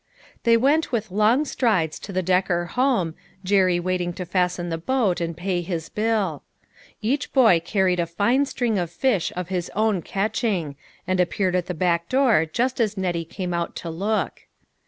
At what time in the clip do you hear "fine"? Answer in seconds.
8.07-8.47